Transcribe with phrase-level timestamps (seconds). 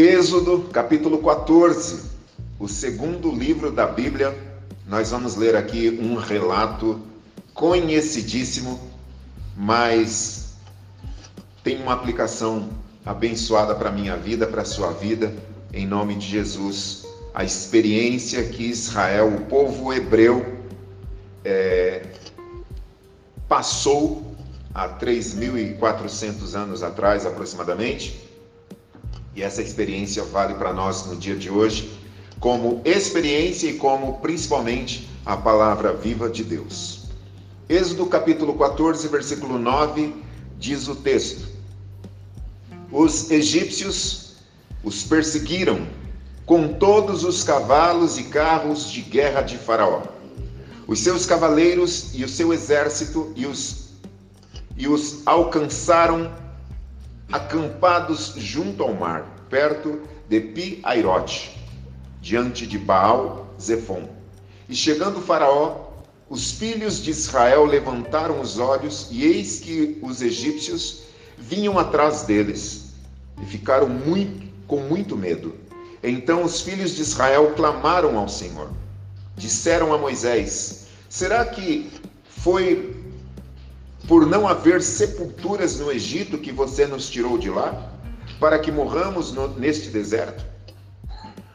[0.00, 2.04] Êxodo, capítulo 14,
[2.56, 4.32] o segundo livro da Bíblia.
[4.86, 7.00] Nós vamos ler aqui um relato
[7.52, 8.78] conhecidíssimo,
[9.56, 10.54] mas
[11.64, 12.70] tem uma aplicação
[13.04, 15.34] abençoada para a minha vida, para a sua vida,
[15.72, 17.04] em nome de Jesus.
[17.34, 20.60] A experiência que Israel, o povo hebreu,
[21.44, 22.06] é,
[23.48, 24.32] passou
[24.72, 28.27] há 3.400 anos atrás, aproximadamente,
[29.38, 31.96] e essa experiência vale para nós no dia de hoje,
[32.40, 37.04] como experiência e como principalmente a palavra viva de Deus.
[37.68, 40.12] Êxodo capítulo 14, versículo 9,
[40.58, 41.46] diz o texto:
[42.90, 44.34] Os egípcios
[44.82, 45.86] os perseguiram
[46.44, 50.02] com todos os cavalos e carros de guerra de Faraó,
[50.88, 53.90] os seus cavaleiros e o seu exército, e os,
[54.76, 56.47] e os alcançaram
[57.32, 61.58] acampados junto ao mar, perto de Pi-Airote,
[62.20, 64.08] diante de Baal Zefon.
[64.68, 65.88] E chegando Faraó,
[66.28, 71.04] os filhos de Israel levantaram os olhos, e eis que os egípcios
[71.38, 72.92] vinham atrás deles,
[73.40, 75.54] e ficaram muito, com muito medo.
[76.02, 78.70] Então os filhos de Israel clamaram ao Senhor.
[79.36, 81.90] Disseram a Moisés: Será que
[82.26, 82.97] foi
[84.08, 87.92] por não haver sepulturas no Egito que você nos tirou de lá,
[88.40, 90.46] para que morramos no, neste deserto?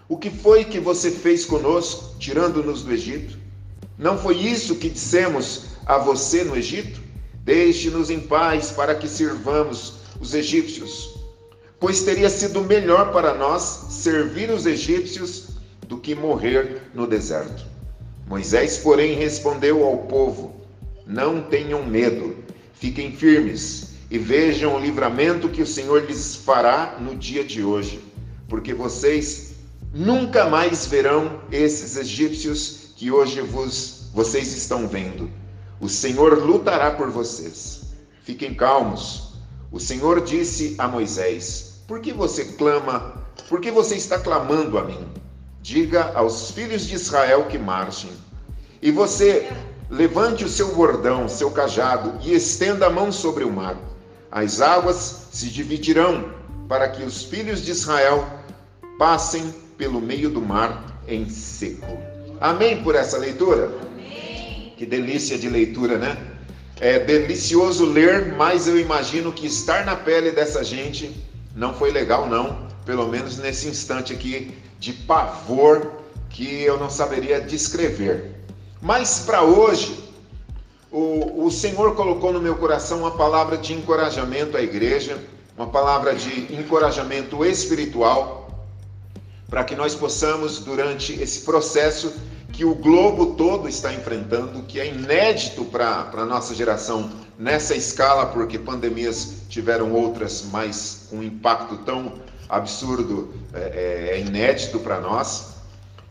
[0.08, 3.40] O que foi que você fez conosco, tirando-nos do Egito?
[3.98, 7.02] Não foi isso que dissemos a você no Egito?
[7.44, 11.16] Deixe-nos em paz para que sirvamos os egípcios,
[11.80, 15.50] pois teria sido melhor para nós servir os egípcios
[15.88, 17.66] do que morrer no deserto.
[18.28, 20.56] Moisés, porém, respondeu ao povo:
[21.06, 22.43] Não tenham medo,
[22.84, 28.04] Fiquem firmes e vejam o livramento que o Senhor lhes fará no dia de hoje,
[28.50, 29.54] porque vocês
[29.94, 35.32] nunca mais verão esses egípcios que hoje vos, vocês estão vendo.
[35.80, 37.84] O Senhor lutará por vocês.
[38.22, 39.36] Fiquem calmos.
[39.72, 43.26] O Senhor disse a Moisés: Por que você clama?
[43.48, 45.08] Por que você está clamando a mim?
[45.62, 48.12] Diga aos filhos de Israel que marchem.
[48.82, 49.50] E você
[49.94, 53.78] Levante o seu bordão, seu cajado, e estenda a mão sobre o mar.
[54.32, 56.32] As águas se dividirão,
[56.68, 58.28] para que os filhos de Israel
[58.98, 61.96] passem pelo meio do mar em seco.
[62.42, 63.72] Amém por essa leitura?
[63.84, 64.74] Amém.
[64.76, 66.18] Que delícia de leitura, né?
[66.80, 71.24] É delicioso ler, mas eu imagino que estar na pele dessa gente
[71.56, 72.68] não foi legal, não.
[72.84, 75.92] Pelo menos nesse instante aqui de pavor
[76.32, 78.33] que eu não saberia descrever.
[78.84, 79.98] Mas para hoje,
[80.92, 85.24] o, o Senhor colocou no meu coração uma palavra de encorajamento à igreja,
[85.58, 88.68] uma palavra de encorajamento espiritual,
[89.50, 92.14] para que nós possamos, durante esse processo
[92.52, 98.26] que o globo todo está enfrentando, que é inédito para a nossa geração nessa escala,
[98.26, 102.16] porque pandemias tiveram outras, mas um impacto tão
[102.50, 105.54] absurdo é, é, é inédito para nós.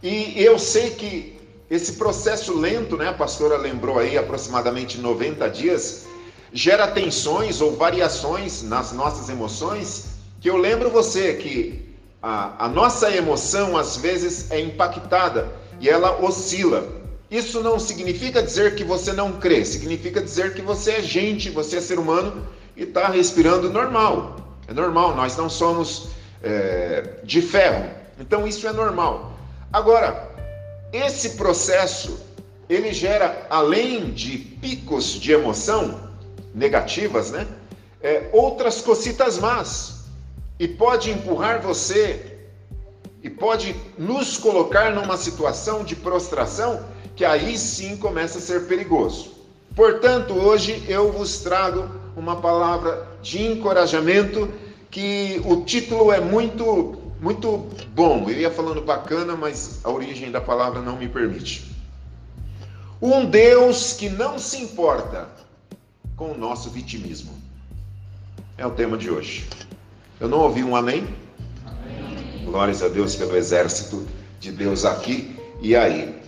[0.03, 1.42] E eu sei que
[1.73, 6.05] esse processo lento, né, a pastora lembrou aí, aproximadamente 90 dias,
[6.53, 10.05] gera tensões ou variações nas nossas emoções,
[10.39, 15.49] que eu lembro você que a, a nossa emoção às vezes é impactada
[15.81, 16.87] e ela oscila.
[17.31, 21.79] Isso não significa dizer que você não crê, significa dizer que você é gente, você
[21.79, 22.47] é ser humano
[22.77, 24.37] e está respirando normal.
[24.69, 26.09] É normal, nós não somos
[26.43, 27.89] é, de ferro.
[28.21, 29.33] Então isso é normal.
[29.73, 30.32] Agora,
[30.93, 32.21] esse processo
[32.69, 36.11] ele gera, além de picos de emoção
[36.55, 37.47] negativas, né?
[38.01, 40.05] É, outras cocitas más
[40.59, 42.39] e pode empurrar você
[43.23, 49.33] e pode nos colocar numa situação de prostração que aí sim começa a ser perigoso.
[49.77, 54.53] Portanto, hoje eu vos trago uma palavra de encorajamento
[54.91, 58.29] que o título é muito muito bom.
[58.29, 61.71] Eu ia falando bacana, mas a origem da palavra não me permite.
[63.01, 65.29] Um Deus que não se importa
[66.17, 67.33] com o nosso vitimismo.
[68.59, 69.49] É o tema de hoje.
[70.19, 71.07] Eu não ouvi um amém?
[71.65, 72.45] amém.
[72.45, 74.05] Glórias a Deus pelo exército
[74.41, 76.21] de Deus aqui e aí.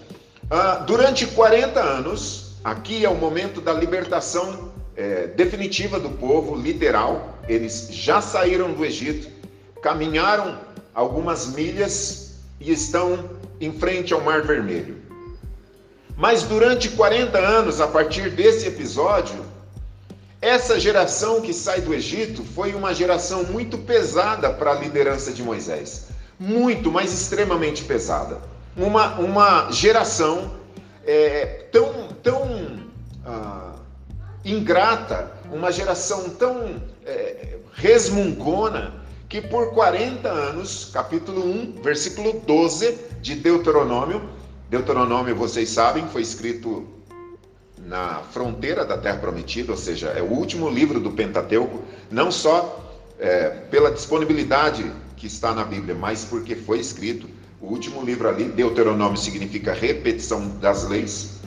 [0.49, 7.37] Ah, durante 40 anos, aqui é o momento da libertação é, definitiva do povo, literal.
[7.49, 9.29] Eles já saíram do Egito,
[9.82, 10.58] caminharam
[10.94, 13.29] algumas milhas e estão
[13.61, 15.02] em frente ao Mar Vermelho.
[16.17, 19.44] Mas durante 40 anos, a partir desse episódio,
[20.41, 25.43] essa geração que sai do Egito foi uma geração muito pesada para a liderança de
[25.43, 26.08] Moisés.
[26.38, 28.38] Muito, mas extremamente pesada.
[28.76, 30.52] Uma, uma geração
[31.06, 32.79] é, tão, tão
[33.25, 33.73] ah,
[34.44, 39.04] ingrata, uma geração tão é, resmungona,
[39.34, 44.22] que por 40 anos, capítulo 1, versículo 12 de Deuteronômio,
[44.70, 46.86] Deuteronômio, vocês sabem, foi escrito
[47.76, 51.82] na fronteira da Terra Prometida, ou seja, é o último livro do Pentateuco,
[52.12, 52.81] não só
[53.19, 57.28] é, pela disponibilidade que está na Bíblia, mas porque foi escrito.
[57.60, 61.40] O último livro ali, Deuteronômio, significa repetição das leis.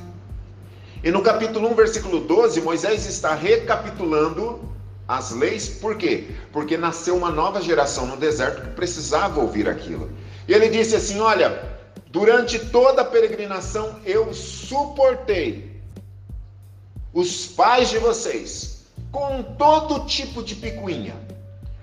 [1.02, 4.76] E no capítulo 1, versículo 12, Moisés está recapitulando
[5.08, 6.26] as leis, por quê?
[6.52, 10.12] Porque nasceu uma nova geração no deserto que precisava ouvir aquilo.
[10.48, 11.64] E ele disse assim: Olha,
[12.12, 15.82] durante toda a peregrinação eu suportei
[17.14, 21.16] os pais de vocês, com todo tipo de picuinha.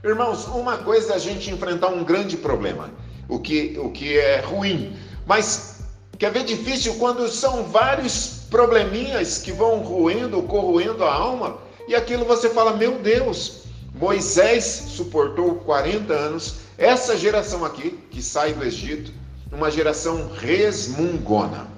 [0.04, 2.90] Irmãos, uma coisa é a gente enfrentar um grande problema,
[3.26, 4.94] o que, o que é ruim,
[5.26, 5.80] mas
[6.18, 12.24] quer ver difícil quando são vários probleminhas que vão roendo, corroendo a alma, e aquilo
[12.24, 13.64] você fala, meu Deus,
[13.94, 19.12] Moisés suportou 40 anos, essa geração aqui, que sai do Egito,
[19.52, 21.68] uma geração resmungona.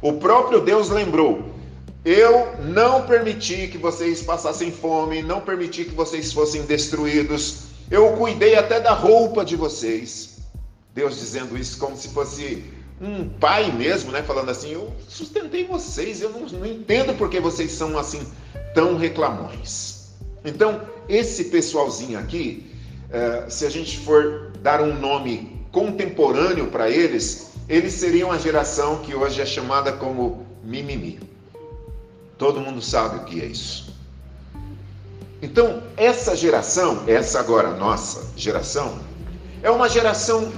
[0.00, 1.52] O próprio Deus lembrou:
[2.04, 7.66] eu não permiti que vocês passassem fome, não permiti que vocês fossem destruídos.
[7.88, 10.38] Eu cuidei até da roupa de vocês.
[10.92, 12.64] Deus dizendo isso como se fosse
[13.02, 14.22] um pai mesmo, né?
[14.22, 18.24] Falando assim: Eu sustentei vocês, eu não, não entendo porque vocês são assim
[18.74, 20.12] tão reclamões.
[20.44, 22.70] Então, esse pessoalzinho aqui,
[23.08, 28.98] uh, se a gente for dar um nome contemporâneo para eles, eles seriam a geração
[28.98, 31.18] que hoje é chamada como mimimi.
[32.38, 33.92] Todo mundo sabe o que é isso.
[35.40, 38.98] Então, essa geração, essa agora nossa geração,
[39.60, 40.52] é uma geração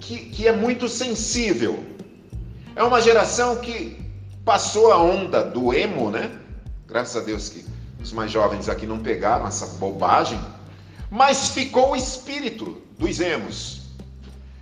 [0.00, 1.84] que, que é muito sensível.
[2.74, 4.00] É uma geração que
[4.44, 6.32] passou a onda do emo, né?
[6.88, 7.64] Graças a Deus que
[8.02, 10.40] os mais jovens aqui não pegaram essa bobagem,
[11.10, 13.82] mas ficou o espírito dos emos,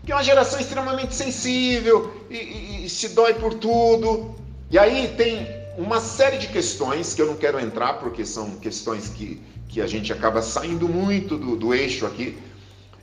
[0.05, 4.35] que é uma geração extremamente sensível e, e, e se dói por tudo.
[4.70, 5.46] E aí tem
[5.79, 9.87] uma série de questões que eu não quero entrar porque são questões que, que a
[9.87, 12.37] gente acaba saindo muito do, do eixo aqui,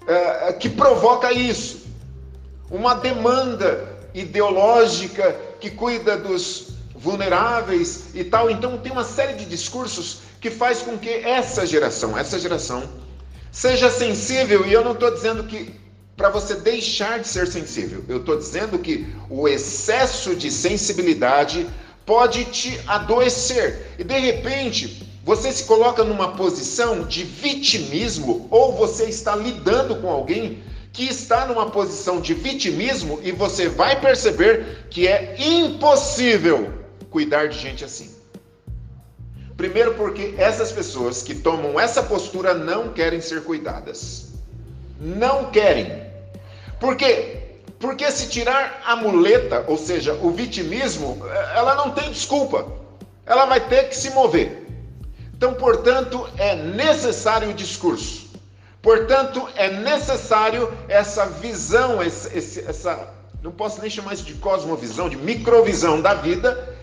[0.05, 1.84] é, que provoca isso.
[2.69, 8.49] Uma demanda ideológica que cuida dos vulneráveis e tal.
[8.49, 12.83] Então tem uma série de discursos que faz com que essa geração, essa geração,
[13.51, 14.65] seja sensível.
[14.65, 15.73] E eu não estou dizendo que
[16.15, 18.03] para você deixar de ser sensível.
[18.07, 21.67] Eu estou dizendo que o excesso de sensibilidade
[22.05, 23.95] pode te adoecer.
[23.99, 30.09] E de repente, você se coloca numa posição de vitimismo ou você está lidando com
[30.09, 30.63] alguém
[30.95, 36.73] que está numa posição de vitimismo e você vai perceber que é impossível
[37.09, 38.15] cuidar de gente assim.
[39.57, 44.29] Primeiro, porque essas pessoas que tomam essa postura não querem ser cuidadas.
[44.97, 46.01] Não querem.
[46.79, 47.41] Porque
[47.77, 51.19] porque se tirar a muleta, ou seja, o vitimismo,
[51.53, 52.65] ela não tem desculpa.
[53.25, 54.65] Ela vai ter que se mover.
[55.33, 58.24] Então, portanto, é necessário o discurso.
[58.85, 63.11] Portanto, é necessário essa visão, esse, essa,
[63.41, 66.77] não posso nem chamar isso de cosmovisão, de microvisão da vida,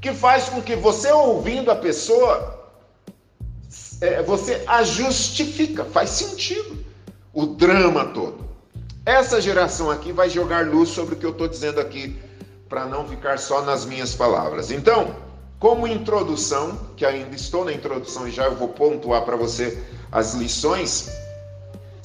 [0.00, 2.64] que faz com que você ouvindo a pessoa,
[4.00, 6.78] é, você a justifica, faz sentido
[7.32, 8.38] o drama todo.
[9.04, 12.16] Essa geração aqui vai jogar luz sobre o que eu estou dizendo aqui,
[12.68, 14.70] para não ficar só nas minhas palavras.
[14.70, 15.12] Então,
[15.58, 20.34] como introdução, que ainda estou na introdução e já eu vou pontuar para você as
[20.34, 21.10] lições,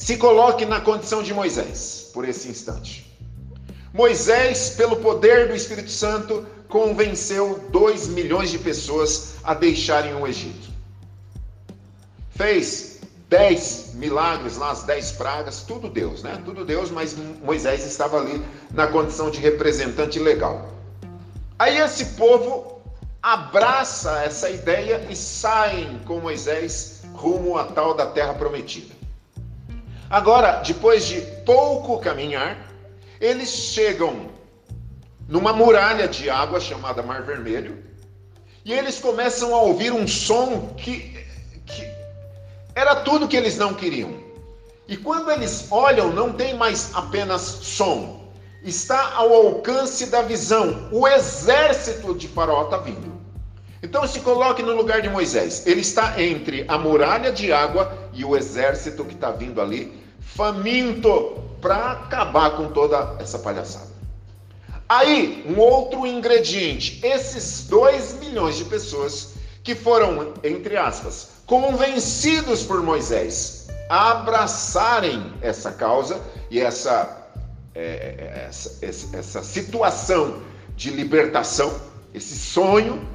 [0.03, 3.09] se coloque na condição de Moisés, por esse instante.
[3.93, 10.67] Moisés, pelo poder do Espírito Santo, convenceu 2 milhões de pessoas a deixarem o Egito.
[12.31, 16.37] Fez dez milagres lá, as dez pragas, tudo Deus, né?
[16.43, 20.69] Tudo Deus, mas Moisés estava ali na condição de representante legal.
[21.57, 22.81] Aí esse povo
[23.21, 29.02] abraça essa ideia e saem com Moisés rumo à tal da terra prometida.
[30.13, 32.55] Agora, depois de pouco caminhar,
[33.19, 34.29] eles chegam
[35.27, 37.83] numa muralha de água chamada Mar Vermelho,
[38.63, 41.25] e eles começam a ouvir um som que,
[41.65, 41.91] que
[42.75, 44.13] era tudo que eles não queriam.
[44.87, 48.31] E quando eles olham, não tem mais apenas som.
[48.63, 50.89] Está ao alcance da visão.
[50.91, 53.11] O exército de Faraó está vindo.
[53.81, 55.65] Então se coloque no lugar de Moisés.
[55.65, 61.41] Ele está entre a muralha de água e o exército que está vindo ali, faminto
[61.61, 63.93] para acabar com toda essa palhaçada.
[64.87, 72.83] Aí, um outro ingrediente: esses dois milhões de pessoas que foram, entre aspas, convencidos por
[72.83, 77.27] Moisés a abraçarem essa causa e essa,
[77.73, 80.41] é, essa, essa, essa situação
[80.75, 81.73] de libertação,
[82.13, 83.07] esse sonho,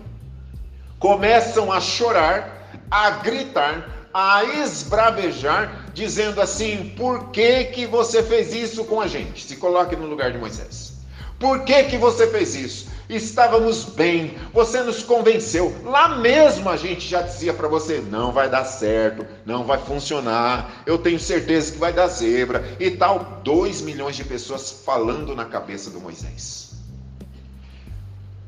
[0.99, 8.85] começam a chorar, a gritar, a esbravejar, dizendo assim: por que, que você fez isso
[8.85, 9.45] com a gente?
[9.45, 10.95] Se coloque no lugar de Moisés.
[11.39, 12.89] Por que, que você fez isso?
[13.09, 15.73] Estávamos bem, você nos convenceu.
[15.85, 20.83] Lá mesmo a gente já dizia para você: não vai dar certo, não vai funcionar,
[20.85, 23.41] eu tenho certeza que vai dar zebra e tal.
[23.45, 26.73] Dois milhões de pessoas falando na cabeça do Moisés.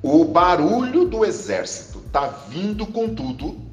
[0.02, 3.69] O barulho do exército está vindo com tudo,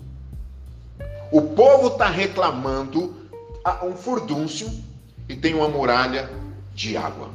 [1.32, 3.16] o povo está reclamando
[3.84, 4.70] um furdúncio
[5.28, 6.30] e tem uma muralha
[6.74, 7.30] de água.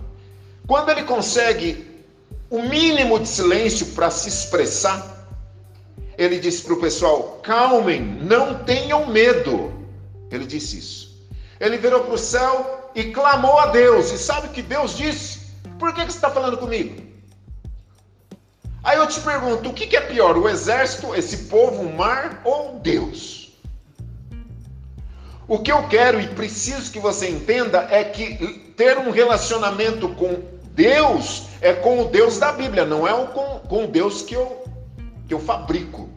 [0.67, 1.91] Quando ele consegue
[2.49, 5.27] o mínimo de silêncio para se expressar,
[6.17, 9.73] ele disse para o pessoal: calmem, não tenham medo.
[10.31, 11.13] Ele disse isso.
[11.61, 14.11] Ele virou para o céu e clamou a Deus.
[14.11, 15.41] E sabe o que Deus disse?
[15.79, 17.03] Por que, que você está falando comigo?
[18.83, 22.41] Aí eu te pergunto: o que, que é pior, o exército, esse povo, o mar
[22.45, 23.42] ou Deus?
[25.53, 30.43] O que eu quero e preciso que você entenda é que ter um relacionamento com
[30.73, 34.65] Deus é com o Deus da Bíblia, não é com, com o Deus que eu,
[35.29, 36.09] que eu fabrico.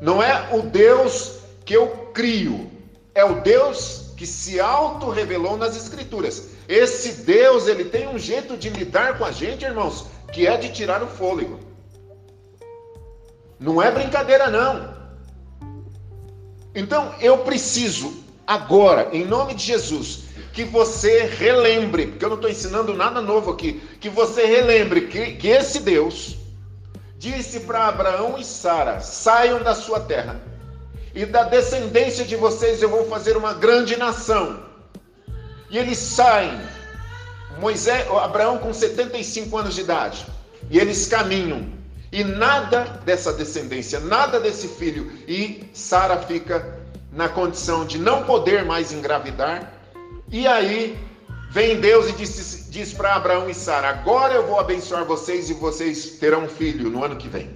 [0.00, 2.72] Não é o Deus que eu crio.
[3.14, 6.48] É o Deus que se auto-revelou nas Escrituras.
[6.68, 10.72] Esse Deus, ele tem um jeito de lidar com a gente, irmãos, que é de
[10.72, 11.60] tirar o fôlego.
[13.60, 14.92] Não é brincadeira, não.
[16.74, 18.21] Então, eu preciso
[18.52, 23.50] agora, em nome de Jesus, que você relembre, porque eu não estou ensinando nada novo
[23.50, 26.36] aqui, que você relembre que, que esse Deus
[27.18, 30.40] disse para Abraão e Sara: saiam da sua terra,
[31.14, 34.62] e da descendência de vocês eu vou fazer uma grande nação.
[35.70, 36.60] E eles saem,
[37.58, 40.26] Moisés, Abraão com 75 anos de idade,
[40.70, 41.72] e eles caminham,
[42.12, 46.81] e nada dessa descendência, nada desse filho, e Sara fica
[47.12, 49.72] na condição de não poder mais engravidar.
[50.30, 50.98] E aí
[51.50, 55.54] vem Deus e diz, diz para Abraão e Sara: Agora eu vou abençoar vocês e
[55.54, 57.50] vocês terão um filho no ano que vem.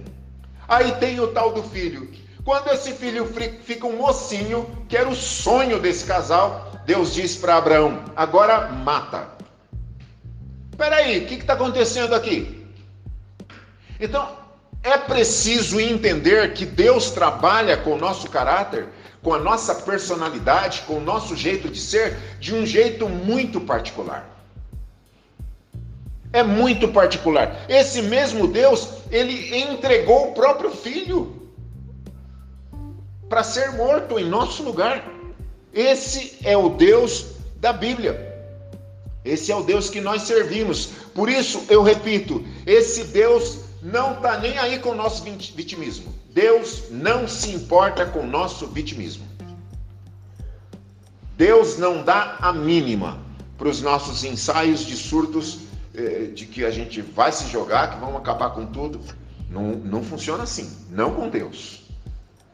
[0.67, 2.09] Aí tem o tal do filho.
[2.45, 3.25] Quando esse filho
[3.63, 9.35] fica um mocinho, que era o sonho desse casal, Deus diz para Abraão: Agora mata.
[10.77, 12.65] Peraí, o que está acontecendo aqui?
[13.99, 14.37] Então,
[14.83, 18.87] é preciso entender que Deus trabalha com o nosso caráter
[19.27, 24.25] com a nossa personalidade, com o nosso jeito de ser, de um jeito muito particular.
[26.31, 27.65] É muito particular.
[27.67, 31.51] Esse mesmo Deus, ele entregou o próprio filho
[33.27, 35.03] para ser morto em nosso lugar.
[35.73, 37.25] Esse é o Deus
[37.57, 38.33] da Bíblia.
[39.25, 40.85] Esse é o Deus que nós servimos.
[41.13, 46.15] Por isso, eu repito, esse Deus não está nem aí com o nosso vitimismo.
[46.37, 49.25] Deus não se importa com o nosso vitimismo.
[51.35, 53.17] Deus não dá a mínima
[53.57, 55.61] para os nossos ensaios de surtos
[55.95, 59.01] eh, de que a gente vai se jogar, que vamos acabar com tudo.
[59.49, 60.71] Não, não funciona assim.
[60.91, 61.81] Não com Deus.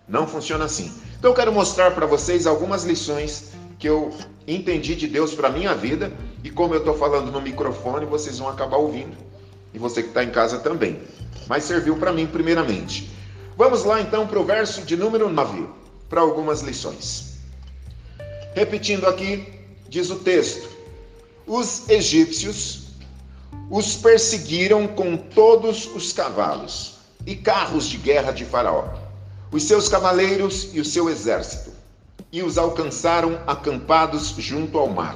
[0.07, 0.89] Não funciona assim.
[1.19, 4.15] Então eu quero mostrar para vocês algumas lições que eu
[4.47, 6.09] entendi de Deus para minha vida
[6.41, 9.17] e como eu estou falando no microfone, vocês vão acabar ouvindo.
[9.73, 11.01] E você que está em casa também.
[11.49, 13.11] Mas serviu para mim primeiramente.
[13.55, 15.67] Vamos lá então para o verso de número 9,
[16.09, 17.37] para algumas lições.
[18.55, 19.47] Repetindo aqui,
[19.87, 20.67] diz o texto:
[21.45, 22.87] Os egípcios
[23.69, 26.95] os perseguiram com todos os cavalos
[27.27, 28.89] e carros de guerra de Faraó,
[29.51, 31.71] os seus cavaleiros e o seu exército,
[32.31, 35.15] e os alcançaram acampados junto ao mar,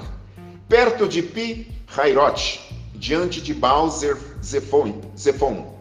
[0.70, 2.60] perto de Pi Hairote,
[2.94, 5.77] diante de Baal Zephon.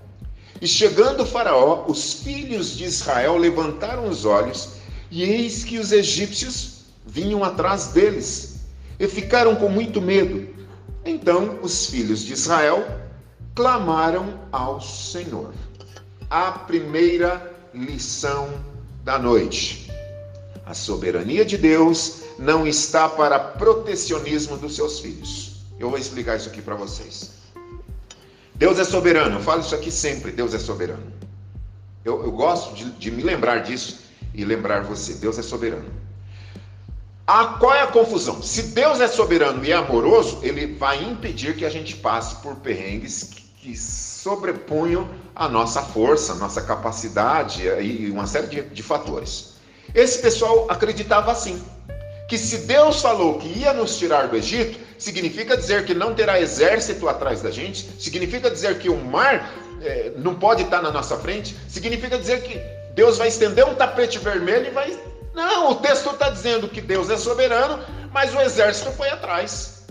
[0.60, 4.70] E chegando Faraó, os filhos de Israel levantaram os olhos,
[5.10, 8.60] e eis que os egípcios vinham atrás deles,
[8.98, 10.48] e ficaram com muito medo.
[11.04, 12.86] Então os filhos de Israel
[13.54, 15.52] clamaram ao Senhor.
[16.28, 18.48] A primeira lição
[19.04, 19.90] da noite.
[20.64, 25.56] A soberania de Deus não está para protecionismo dos seus filhos.
[25.78, 27.35] Eu vou explicar isso aqui para vocês.
[28.58, 31.12] Deus é soberano, eu falo isso aqui sempre: Deus é soberano.
[32.04, 34.00] Eu, eu gosto de, de me lembrar disso
[34.32, 35.90] e lembrar você: Deus é soberano.
[37.26, 38.40] A, qual é a confusão?
[38.40, 42.54] Se Deus é soberano e é amoroso, ele vai impedir que a gente passe por
[42.56, 48.82] perrengues que, que sobrepunham a nossa força, a nossa capacidade e uma série de, de
[48.82, 49.56] fatores.
[49.94, 51.62] Esse pessoal acreditava assim:
[52.28, 56.40] que se Deus falou que ia nos tirar do Egito, significa dizer que não terá
[56.40, 61.16] exército atrás da gente, significa dizer que o mar é, não pode estar na nossa
[61.18, 62.60] frente, significa dizer que
[62.94, 64.98] Deus vai estender um tapete vermelho e vai.
[65.34, 67.78] Não, o texto está dizendo que Deus é soberano,
[68.10, 69.84] mas o exército foi atrás.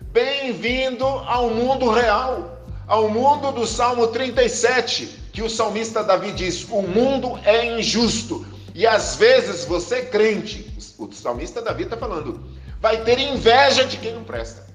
[0.00, 6.82] Bem-vindo ao mundo real, ao mundo do Salmo 37, que o salmista Davi diz: O
[6.82, 8.44] mundo é injusto.
[8.74, 12.44] E às vezes você, crente, o salmista Davi está falando,
[12.80, 14.66] vai ter inveja de quem não presta.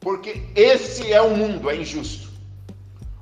[0.00, 2.28] Porque esse é o mundo, é injusto.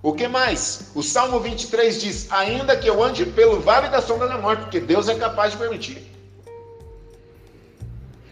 [0.03, 0.91] O que mais?
[0.95, 4.81] O Salmo 23 diz: Ainda que eu ande pelo vale da sombra da morte, porque
[4.81, 6.15] Deus é capaz de permitir.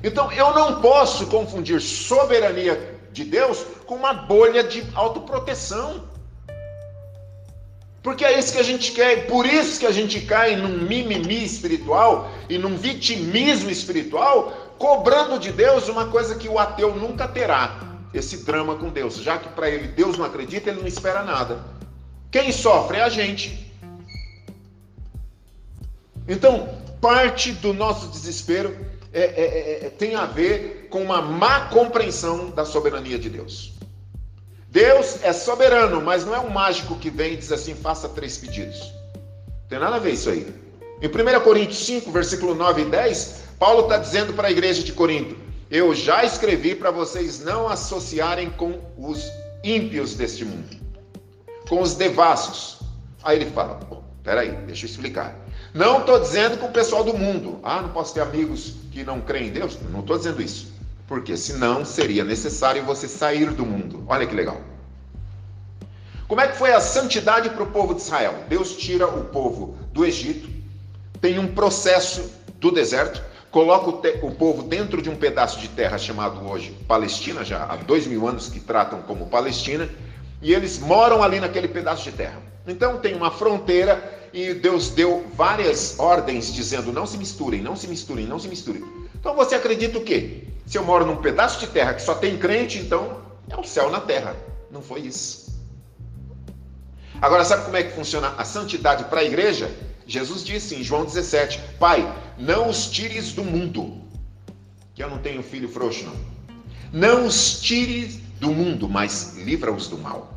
[0.04, 6.11] Então eu não posso confundir soberania de Deus com uma bolha de autoproteção.
[8.02, 11.44] Porque é isso que a gente quer, por isso que a gente cai num mimimi
[11.44, 17.78] espiritual e num vitimismo espiritual, cobrando de Deus uma coisa que o ateu nunca terá
[18.12, 21.64] esse drama com Deus, já que para ele Deus não acredita, ele não espera nada.
[22.30, 23.72] Quem sofre é a gente.
[26.26, 26.68] Então,
[27.00, 28.76] parte do nosso desespero
[29.12, 33.72] é, é, é, é, tem a ver com uma má compreensão da soberania de Deus.
[34.72, 38.38] Deus é soberano, mas não é um mágico que vem e diz assim: faça três
[38.38, 38.80] pedidos.
[38.80, 40.50] Não tem nada a ver isso aí.
[41.02, 44.94] Em 1 Coríntios 5, versículo 9 e 10, Paulo está dizendo para a igreja de
[44.94, 45.36] Corinto:
[45.70, 49.22] eu já escrevi para vocês não associarem com os
[49.62, 50.74] ímpios deste mundo,
[51.68, 52.78] com os devassos.
[53.22, 53.78] Aí ele fala:
[54.24, 55.38] peraí, deixa eu explicar.
[55.74, 57.60] Não estou dizendo com o pessoal do mundo.
[57.62, 59.76] Ah, não posso ter amigos que não creem em Deus?
[59.90, 60.71] Não estou dizendo isso.
[61.06, 64.04] Porque senão seria necessário você sair do mundo.
[64.06, 64.60] Olha que legal.
[66.28, 68.44] Como é que foi a santidade para o povo de Israel?
[68.48, 70.48] Deus tira o povo do Egito,
[71.20, 75.98] tem um processo do deserto, coloca o, o, povo dentro de um pedaço de terra
[75.98, 79.88] chamado hoje Palestina, já há dois mil anos que tratam como Palestina,
[80.40, 82.40] e eles moram ali naquele pedaço de terra.
[82.66, 87.86] Então tem uma fronteira e Deus deu várias ordens dizendo: não se misturem, não se
[87.86, 88.82] misturem, não se misturem.
[89.14, 90.44] Então você acredita o quê?
[90.66, 93.90] Se eu moro num pedaço de terra que só tem crente, então é o céu
[93.90, 94.36] na terra.
[94.70, 95.52] Não foi isso.
[97.20, 99.70] Agora, sabe como é que funciona a santidade para a igreja?
[100.06, 104.00] Jesus disse em João 17: Pai, não os tires do mundo,
[104.94, 106.32] que eu não tenho filho frouxo, não.
[106.92, 110.32] Não os tires do mundo, mas livra-os do mal.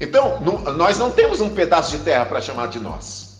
[0.00, 0.40] Então,
[0.76, 3.35] nós não temos um pedaço de terra para chamar de nós.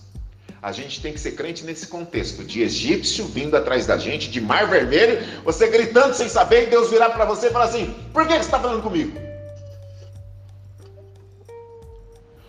[0.67, 4.41] A gente tem que ser crente nesse contexto de egípcio vindo atrás da gente, de
[4.41, 8.27] mar vermelho, você gritando sem saber, e Deus virar para você e falar assim: Por
[8.27, 9.17] que você está falando comigo?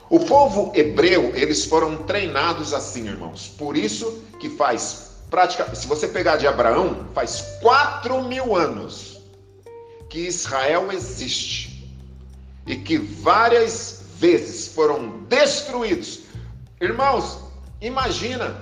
[0.09, 3.49] O povo hebreu, eles foram treinados assim, irmãos.
[3.49, 5.75] Por isso que faz prática.
[5.75, 9.21] Se você pegar de Abraão, faz quatro mil anos
[10.09, 11.87] que Israel existe
[12.65, 16.21] e que várias vezes foram destruídos.
[16.81, 17.45] Irmãos,
[17.81, 18.55] imagina,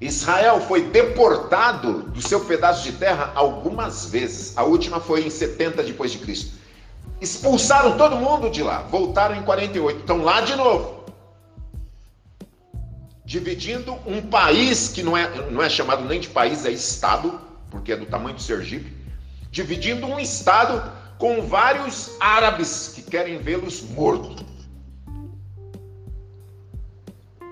[0.00, 4.56] Israel foi deportado do seu pedaço de terra algumas vezes.
[4.56, 6.56] A última foi em 70 depois de Cristo.
[7.20, 11.04] Expulsaram todo mundo de lá, voltaram em 48, estão lá de novo.
[13.24, 17.92] Dividindo um país que não é, não é chamado nem de país, é estado, porque
[17.92, 18.96] é do tamanho do Sergipe.
[19.50, 24.44] Dividindo um estado com vários árabes que querem vê-los mortos.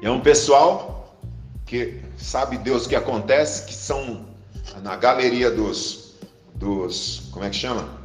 [0.03, 1.17] É um pessoal
[1.65, 4.27] que sabe Deus o que acontece, que são
[4.83, 6.15] na galeria dos,
[6.55, 7.97] dos como é que chama?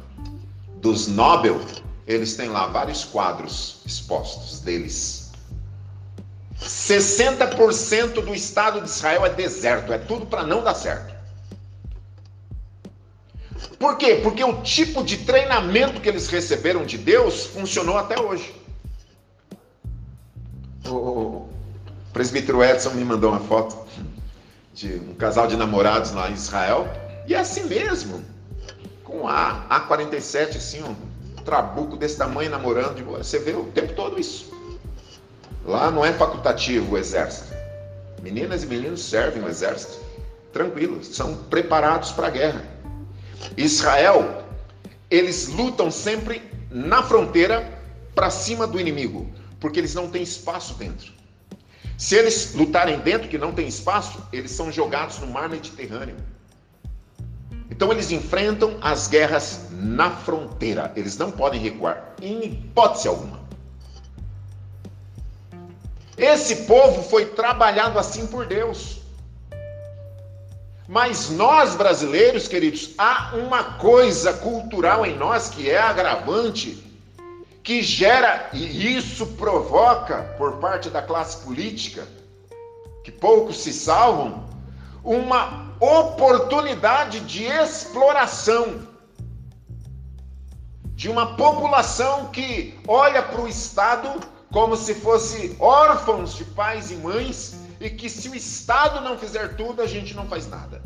[0.82, 1.60] dos Nobel,
[2.06, 5.30] eles têm lá vários quadros expostos deles.
[6.60, 11.12] 60% do Estado de Israel é deserto, é tudo para não dar certo.
[13.78, 14.20] Por quê?
[14.22, 18.54] Porque o tipo de treinamento que eles receberam de Deus funcionou até hoje.
[22.12, 23.76] Presbítero Edson me mandou uma foto
[24.74, 26.88] de um casal de namorados lá em Israel,
[27.26, 28.24] e é assim mesmo
[29.04, 30.94] com A, A47, assim, um
[31.44, 33.04] trabuco desse tamanho namorando.
[33.18, 34.50] Você vê o tempo todo isso.
[35.64, 37.52] Lá não é facultativo o exército.
[38.22, 40.00] Meninas e meninos servem o exército.
[40.52, 42.64] Tranquilos, são preparados para a guerra.
[43.56, 44.44] Israel,
[45.10, 47.68] eles lutam sempre na fronteira
[48.14, 49.30] para cima do inimigo.
[49.62, 51.12] porque eles não têm espaço dentro.
[52.02, 56.16] Se eles lutarem dentro, que não tem espaço, eles são jogados no mar Mediterrâneo.
[57.70, 60.92] Então eles enfrentam as guerras na fronteira.
[60.96, 63.38] Eles não podem recuar, em hipótese alguma.
[66.18, 68.98] Esse povo foi trabalhado assim por Deus.
[70.88, 76.91] Mas nós brasileiros, queridos, há uma coisa cultural em nós que é agravante
[77.62, 82.06] que gera, e isso provoca, por parte da classe política,
[83.04, 84.48] que poucos se salvam,
[85.04, 88.90] uma oportunidade de exploração
[90.94, 94.20] de uma população que olha para o Estado
[94.52, 99.56] como se fosse órfãos de pais e mães e que se o Estado não fizer
[99.56, 100.80] tudo, a gente não faz nada.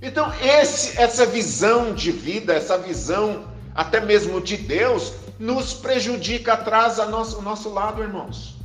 [0.00, 7.06] Então, esse, essa visão de vida, essa visão até mesmo de Deus, nos prejudica, atrasa
[7.06, 8.56] nosso, o nosso lado, irmãos.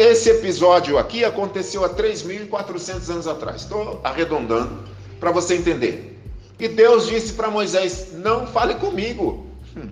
[0.00, 3.62] Esse episódio aqui aconteceu há 3.400 anos atrás.
[3.62, 4.84] Estou arredondando
[5.20, 6.18] para você entender.
[6.58, 9.46] E Deus disse para Moisés: Não fale comigo.
[9.76, 9.90] Hum.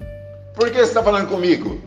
[0.55, 1.81] Por que você está falando comigo?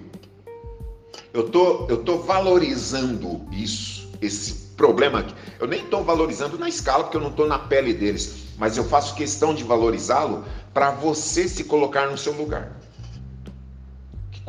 [1.33, 5.25] Eu tô, eu tô valorizando isso, esse problema.
[5.59, 8.83] Eu nem estou valorizando na escala, porque eu não estou na pele deles, mas eu
[8.83, 12.81] faço questão de valorizá-lo para você se colocar no seu lugar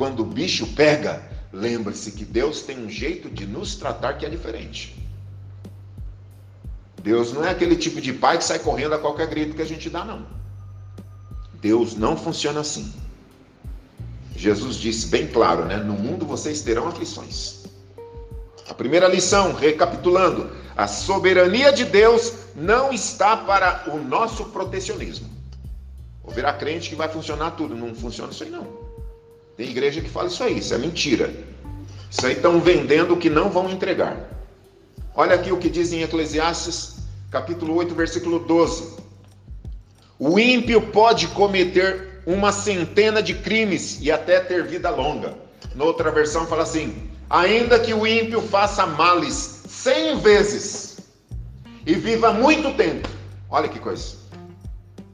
[0.03, 4.29] quando o bicho pega, lembre-se que Deus tem um jeito de nos tratar que é
[4.29, 4.99] diferente.
[7.03, 9.67] Deus não é aquele tipo de pai que sai correndo a qualquer grito que a
[9.67, 10.27] gente dá, não.
[11.61, 12.93] Deus não funciona assim.
[14.35, 15.77] Jesus disse bem claro, né?
[15.77, 17.62] No mundo vocês terão aflições.
[18.73, 25.29] A primeira lição, recapitulando, a soberania de Deus não está para o nosso protecionismo.
[26.25, 28.67] Ouvirá crente que vai funcionar tudo, não funciona isso aí não.
[29.59, 31.31] Tem igreja que fala isso aí, isso é mentira.
[32.11, 34.17] Isso aí estão vendendo o que não vão entregar.
[35.15, 36.97] Olha aqui o que diz em Eclesiastes,
[37.31, 38.97] capítulo 8, versículo 12.
[40.19, 45.35] O ímpio pode cometer uma centena de crimes e até ter vida longa.
[45.75, 50.99] Noutra versão fala assim: ainda que o ímpio faça males cem vezes
[51.87, 53.09] e viva muito tempo.
[53.49, 54.17] Olha que coisa.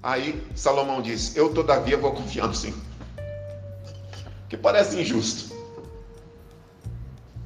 [0.02, 2.88] Aí Salomão diz: Eu todavia vou confiar no Senhor
[4.48, 5.54] que parece injusto.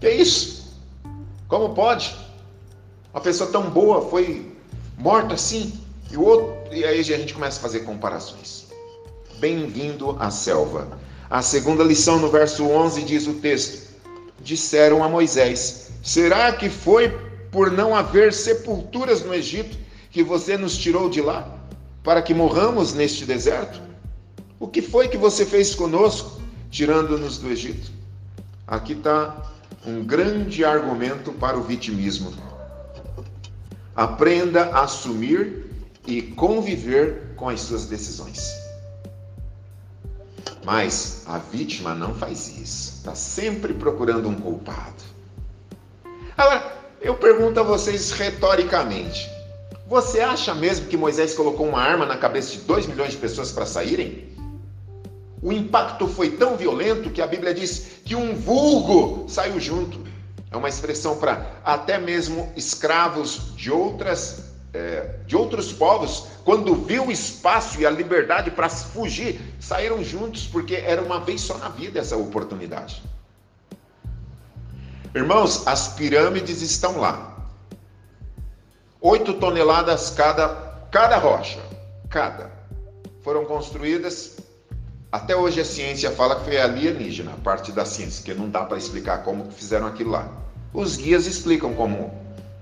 [0.00, 0.80] Que isso?
[1.48, 2.16] Como pode?
[3.12, 4.56] Uma pessoa tão boa foi
[4.96, 5.78] morta assim
[6.10, 8.68] e o outro e aí a gente começa a fazer comparações.
[9.38, 10.98] Bem-vindo à selva.
[11.28, 13.91] A segunda lição no verso 11 diz o texto:
[14.42, 17.08] Disseram a Moisés: Será que foi
[17.50, 19.76] por não haver sepulturas no Egito
[20.10, 21.58] que você nos tirou de lá
[22.02, 23.80] para que morramos neste deserto?
[24.58, 26.42] O que foi que você fez conosco?
[26.72, 27.92] tirando-nos do Egito.
[28.66, 29.52] Aqui está
[29.86, 32.32] um grande argumento para o vitimismo.
[33.94, 35.66] Aprenda a assumir
[36.06, 38.61] e conviver com as suas decisões.
[40.64, 42.98] Mas a vítima não faz isso.
[42.98, 45.02] Está sempre procurando um culpado.
[46.36, 49.28] Agora, eu pergunto a vocês retoricamente:
[49.86, 53.50] você acha mesmo que Moisés colocou uma arma na cabeça de 2 milhões de pessoas
[53.50, 54.30] para saírem?
[55.42, 60.00] O impacto foi tão violento que a Bíblia diz que um vulgo saiu junto.
[60.52, 67.06] É uma expressão para até mesmo escravos de outras é, de outros povos, quando viu
[67.06, 71.68] o espaço e a liberdade para fugir, saíram juntos, porque era uma vez só na
[71.68, 73.02] vida essa oportunidade.
[75.14, 77.36] Irmãos, as pirâmides estão lá.
[79.00, 80.48] Oito toneladas cada,
[80.90, 81.60] cada rocha,
[82.08, 82.50] cada.
[83.22, 84.36] Foram construídas
[85.12, 88.64] até hoje a ciência fala que foi alienígena, a parte da ciência, que não dá
[88.64, 90.26] para explicar como fizeram aquilo lá.
[90.72, 92.10] Os guias explicam como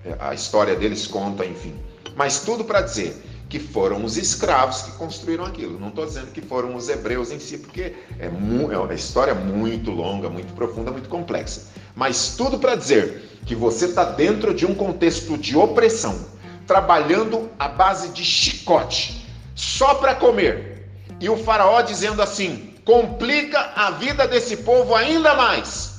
[0.05, 1.79] é, a história deles conta, enfim.
[2.17, 3.17] Mas tudo para dizer
[3.51, 5.79] que foram os escravos que construíram aquilo.
[5.79, 9.91] Não estou dizendo que foram os hebreus em si, porque é, é uma história muito
[9.91, 11.63] longa, muito profunda, muito complexa.
[11.95, 16.27] Mas tudo para dizer que você está dentro de um contexto de opressão,
[16.65, 20.89] trabalhando à base de chicote, só para comer,
[21.21, 25.91] e o faraó dizendo assim: complica a vida desse povo ainda mais.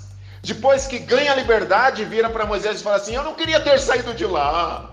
[0.42, 3.78] Depois que ganha a liberdade, vira para Moisés e fala assim: Eu não queria ter
[3.78, 4.91] saído de lá.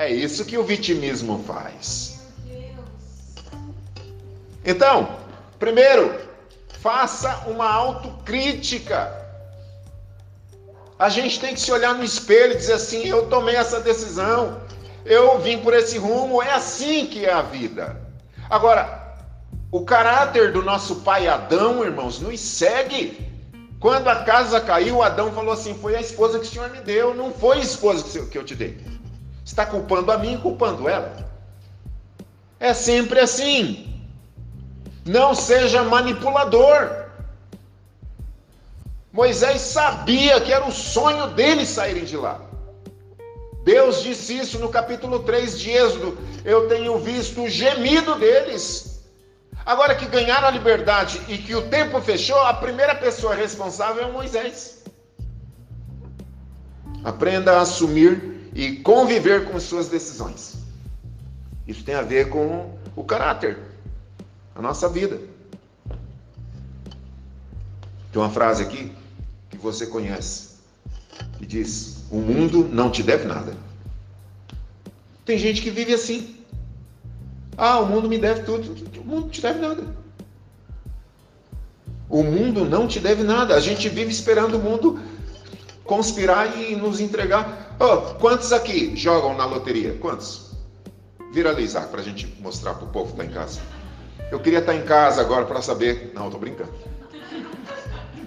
[0.00, 2.20] É isso que o vitimismo faz.
[4.64, 4.96] Então,
[5.58, 6.18] primeiro,
[6.80, 9.12] faça uma autocrítica.
[10.98, 14.62] A gente tem que se olhar no espelho e dizer assim: eu tomei essa decisão,
[15.04, 18.00] eu vim por esse rumo, é assim que é a vida.
[18.48, 18.98] Agora,
[19.72, 23.28] O caráter do nosso pai Adão, irmãos, nos segue.
[23.78, 27.14] Quando a casa caiu, Adão falou assim: Foi a esposa que o Senhor me deu,
[27.14, 28.78] não foi a esposa que eu te dei.
[29.50, 31.28] Está culpando a mim, culpando ela.
[32.60, 34.00] É sempre assim.
[35.04, 37.06] Não seja manipulador.
[39.12, 42.40] Moisés sabia que era o sonho deles saírem de lá.
[43.64, 46.16] Deus disse isso no capítulo 3 de Êxodo.
[46.44, 49.02] Eu tenho visto o gemido deles.
[49.66, 54.12] Agora que ganharam a liberdade e que o tempo fechou, a primeira pessoa responsável é
[54.12, 54.84] Moisés.
[57.02, 58.29] Aprenda a assumir
[58.60, 60.58] e conviver com suas decisões.
[61.66, 63.58] Isso tem a ver com o caráter,
[64.54, 65.18] a nossa vida.
[68.12, 68.92] Tem uma frase aqui
[69.48, 70.56] que você conhece,
[71.38, 73.56] que diz: O mundo não te deve nada.
[75.24, 76.36] Tem gente que vive assim.
[77.56, 78.74] Ah, o mundo me deve tudo.
[79.00, 79.84] O mundo não te deve nada.
[82.10, 83.54] O mundo não te deve nada.
[83.54, 85.00] A gente vive esperando o mundo
[85.82, 87.69] conspirar e nos entregar.
[87.82, 89.96] Oh, quantos aqui jogam na loteria?
[89.98, 90.50] Quantos?
[91.32, 93.60] Vira ali, Isaac, para a gente mostrar para o povo que está em casa.
[94.30, 96.12] Eu queria estar tá em casa agora para saber.
[96.14, 96.74] Não, estou brincando.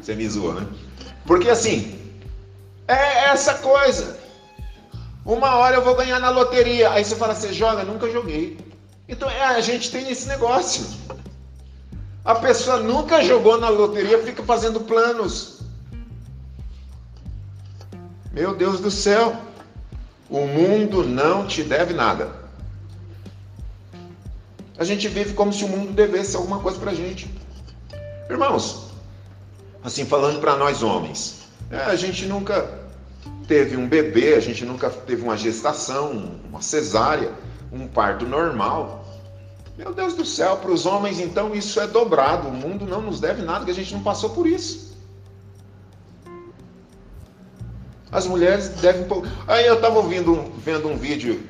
[0.01, 0.67] Você me zoa, né?
[1.27, 1.99] Porque assim,
[2.87, 4.17] é essa coisa.
[5.23, 6.89] Uma hora eu vou ganhar na loteria.
[6.89, 7.83] Aí você fala, você joga?
[7.83, 8.57] Nunca joguei.
[9.07, 10.83] Então é, a gente tem esse negócio.
[12.25, 15.52] A pessoa nunca jogou na loteria, fica fazendo planos.
[18.33, 19.35] Meu Deus do céu,
[20.29, 22.31] o mundo não te deve nada.
[24.77, 27.29] A gente vive como se o mundo devesse alguma coisa para gente.
[28.29, 28.87] Irmãos,
[29.83, 32.81] assim falando para nós homens, né, a gente nunca
[33.47, 37.31] teve um bebê, a gente nunca teve uma gestação, uma cesárea
[37.73, 39.03] um parto normal.
[39.75, 42.47] Meu Deus do céu, para os homens então isso é dobrado.
[42.47, 44.92] O mundo não nos deve nada, que a gente não passou por isso.
[48.13, 49.05] As mulheres devem.
[49.47, 51.41] Aí eu estava ouvindo, vendo um vídeo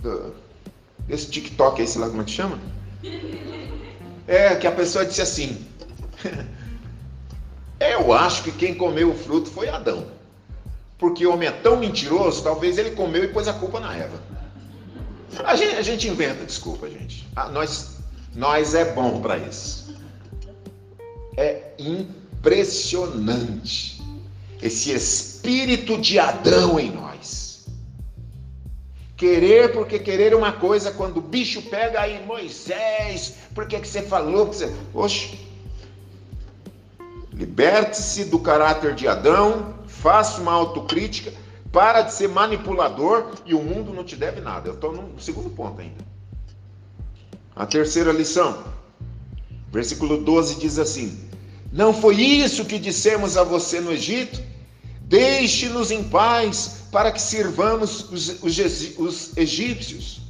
[0.00, 0.34] do,
[1.06, 2.58] desse TikTok aí, sei lá como é que chama.
[4.28, 5.66] É que a pessoa disse assim:
[7.80, 10.08] Eu acho que quem comeu o fruto foi Adão.
[10.98, 14.20] Porque o homem é tão mentiroso, talvez ele comeu e pôs a culpa na Eva.
[15.44, 17.26] A gente, a gente inventa, desculpa, gente.
[17.34, 17.96] Ah, nós,
[18.34, 19.96] nós é bom para isso.
[21.38, 23.99] É impressionante
[24.62, 27.66] esse espírito de Adão em nós.
[29.16, 34.02] Querer porque querer uma coisa, quando o bicho pega aí, Moisés, por que, que você
[34.02, 34.48] falou?
[34.48, 34.76] Que você...
[34.94, 35.38] Oxe,
[37.32, 41.32] liberte-se do caráter de Adão, faça uma autocrítica
[41.72, 44.68] para de ser manipulador e o mundo não te deve nada.
[44.68, 46.04] Eu estou no segundo ponto ainda.
[47.54, 48.64] A terceira lição,
[49.70, 51.29] versículo 12 diz assim:
[51.72, 54.42] Não foi isso que dissemos a você no Egito?
[55.02, 60.20] Deixe-nos em paz para que sirvamos os, os, os egípcios.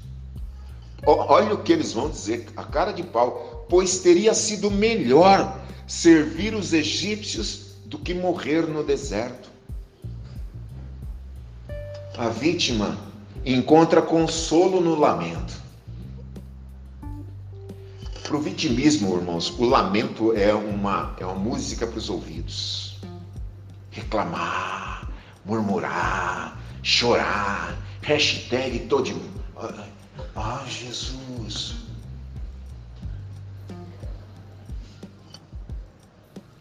[1.07, 6.55] Olha o que eles vão dizer, a cara de pau, pois teria sido melhor servir
[6.55, 9.51] os egípcios do que morrer no deserto
[12.21, 12.99] a vítima
[13.47, 15.60] encontra consolo no lamento.
[18.31, 22.97] Para o vitimismo, irmãos, o lamento é uma, é uma música para os ouvidos.
[23.91, 25.11] Reclamar,
[25.45, 29.21] murmurar, chorar, hashtag todo.
[30.37, 31.75] Ah, Jesus.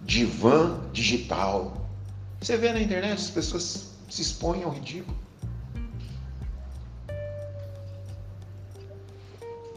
[0.01, 1.88] Divã digital.
[2.41, 5.15] Você vê na internet as pessoas se expõem ao ridículo.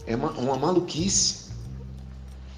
[0.06, 1.41] É uma, uma maluquice.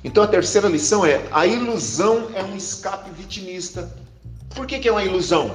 [0.04, 3.90] Então a terceira lição é: a ilusão é um escape vitimista.
[4.54, 5.50] Por que, que é uma ilusão?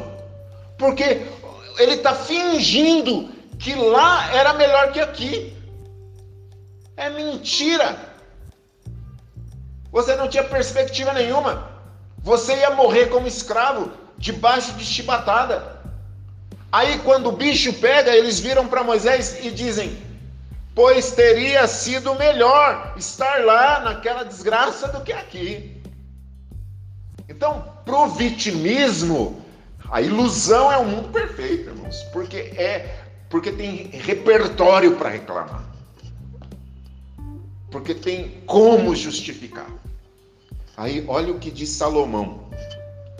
[0.77, 1.27] Porque
[1.77, 5.55] ele está fingindo que lá era melhor que aqui.
[6.97, 8.09] É mentira.
[9.91, 11.69] Você não tinha perspectiva nenhuma.
[12.21, 15.79] Você ia morrer como escravo, debaixo de chibatada.
[16.71, 19.97] Aí, quando o bicho pega, eles viram para Moisés e dizem:
[20.79, 25.75] pois teria sido melhor estar lá naquela desgraça do que aqui.
[27.27, 29.43] Então, pro vitimismo,
[29.91, 32.97] a ilusão é um mundo perfeito, irmãos, porque é
[33.29, 35.65] porque tem repertório para reclamar.
[37.69, 39.67] Porque tem como justificar.
[40.77, 42.49] Aí, olha o que diz Salomão.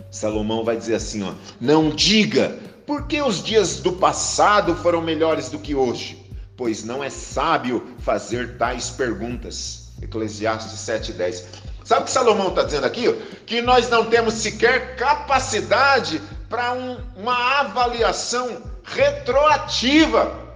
[0.10, 5.60] Salomão vai dizer assim, ó: "Não diga, porque os dias do passado foram melhores do
[5.60, 6.29] que hoje?"
[6.60, 9.94] Pois não é sábio fazer tais perguntas.
[10.02, 11.46] Eclesiastes 7,10.
[11.86, 13.14] Sabe o que Salomão está dizendo aqui?
[13.46, 20.50] Que nós não temos sequer capacidade para um, uma avaliação retroativa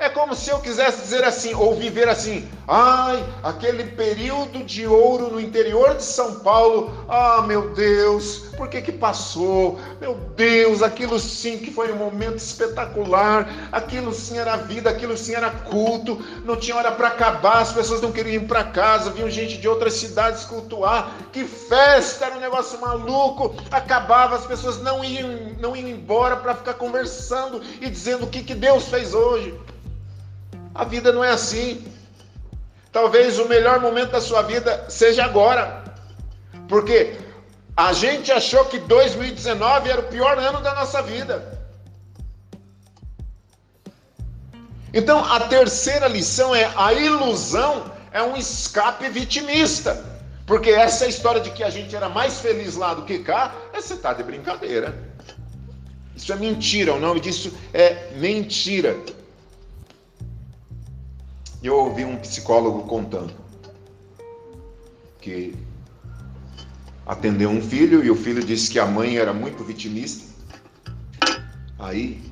[0.00, 5.28] é como se eu quisesse dizer assim, ou viver assim, ai, aquele período de ouro
[5.28, 9.80] no interior de São Paulo, ah, meu Deus, por que que passou?
[10.00, 15.34] Meu Deus, aquilo sim que foi um momento espetacular, aquilo sim era vida, aquilo sim
[15.34, 19.28] era culto, não tinha hora para acabar, as pessoas não queriam ir para casa, vinham
[19.28, 25.02] gente de outras cidades cultuar, que festa, era um negócio maluco, acabava, as pessoas não
[25.02, 29.58] iam, não iam embora para ficar conversando e dizendo o que, que Deus fez hoje.
[30.72, 31.84] A vida não é assim.
[32.92, 35.84] Talvez o melhor momento da sua vida seja agora.
[36.68, 37.16] Porque
[37.76, 41.58] a gente achou que 2019 era o pior ano da nossa vida.
[44.92, 50.04] Então, a terceira lição é a ilusão é um escape vitimista.
[50.44, 53.80] Porque essa história de que a gente era mais feliz lá do que cá, é
[53.80, 54.92] você tá de brincadeira.
[56.16, 58.96] Isso é mentira, o nome disso é mentira
[61.68, 63.32] eu ouvi um psicólogo contando
[65.20, 65.54] que
[67.06, 70.30] atendeu um filho e o filho disse que a mãe era muito vitimista.
[71.78, 72.22] Aí,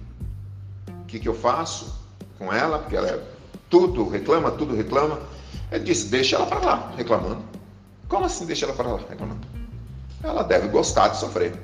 [0.88, 1.95] o que, que eu faço
[2.38, 2.79] com ela?
[2.79, 3.23] Porque ela é
[3.69, 5.21] tudo reclama, tudo reclama.
[5.71, 7.43] Ele disse: deixa ela para lá, reclamando.
[8.09, 9.47] Como assim deixa ela para lá, reclamando?
[10.23, 11.55] Ela deve gostar de sofrer.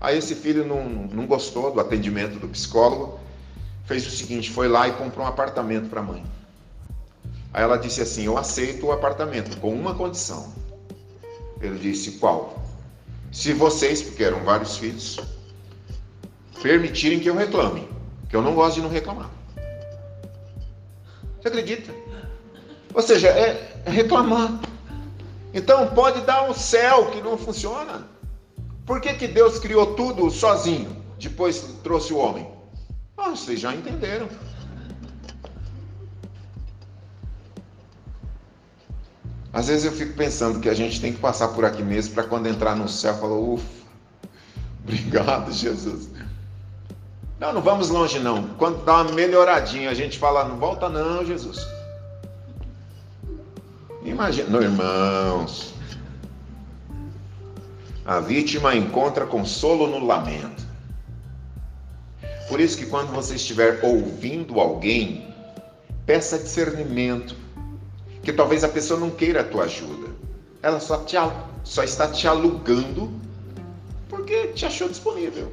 [0.00, 3.18] Aí esse filho não, não gostou do atendimento do psicólogo,
[3.84, 6.24] fez o seguinte: foi lá e comprou um apartamento para a mãe.
[7.54, 10.52] Aí ela disse assim: Eu aceito o apartamento com uma condição.
[11.60, 12.60] Ele disse: Qual?
[13.30, 15.20] Se vocês, porque eram vários filhos,
[16.60, 17.88] permitirem que eu reclame,
[18.28, 19.30] que eu não gosto de não reclamar.
[21.40, 21.94] Você acredita?
[22.92, 24.60] Ou seja, é reclamar.
[25.52, 28.08] Então pode dar um céu que não funciona.
[28.84, 32.48] Por que, que Deus criou tudo sozinho, depois trouxe o homem?
[33.16, 34.28] Ah, vocês já entenderam.
[39.54, 42.24] Às vezes eu fico pensando que a gente tem que passar por aqui mesmo para
[42.24, 43.64] quando entrar no céu falar, ufa,
[44.82, 46.08] obrigado Jesus.
[47.38, 48.48] Não, não vamos longe não.
[48.58, 51.64] Quando dá uma melhoradinha, a gente fala, não volta não, Jesus.
[54.04, 55.72] Imagina, irmãos,
[58.04, 60.64] a vítima encontra consolo no lamento.
[62.48, 65.32] Por isso que quando você estiver ouvindo alguém,
[66.04, 67.43] peça discernimento
[68.24, 70.08] que talvez a pessoa não queira a tua ajuda.
[70.62, 71.16] Ela só, te,
[71.62, 73.12] só está te alugando
[74.08, 75.52] porque te achou disponível.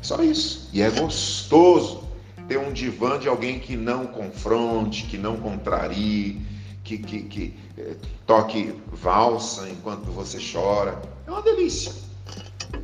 [0.00, 0.68] Só isso.
[0.72, 2.04] E é gostoso
[2.48, 6.40] ter um divã de alguém que não confronte, que não contrarie,
[6.82, 11.00] que, que, que eh, toque valsa enquanto você chora.
[11.26, 11.92] É uma delícia.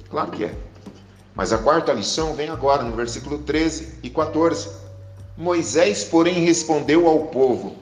[0.09, 0.55] Claro que é.
[1.35, 4.71] Mas a quarta lição vem agora, no versículo 13 e 14.
[5.37, 7.77] Moisés, porém, respondeu ao povo: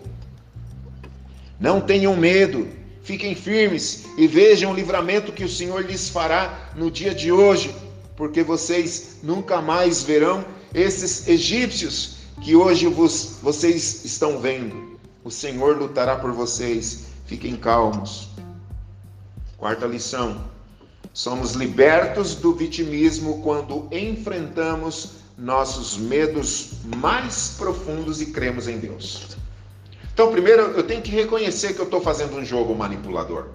[1.60, 2.68] não tenham medo,
[3.02, 7.74] fiquem firmes e vejam o livramento que o Senhor lhes fará no dia de hoje,
[8.16, 10.44] porque vocês nunca mais verão
[10.74, 14.98] esses egípcios que hoje vos, vocês estão vendo.
[15.24, 18.28] O Senhor lutará por vocês, fiquem calmos.
[19.56, 20.44] Quarta lição:
[21.12, 29.36] somos libertos do vitimismo quando enfrentamos nossos medos mais profundos e cremos em Deus.
[30.18, 33.50] Então, primeiro, eu tenho que reconhecer que eu estou fazendo um jogo manipulador.